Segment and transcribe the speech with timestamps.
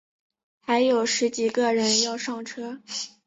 [0.61, 2.81] 还有十几个人要上车